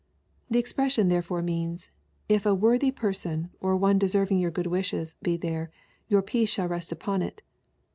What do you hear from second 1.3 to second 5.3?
means," If a worthy person, or one deserving your good wishes,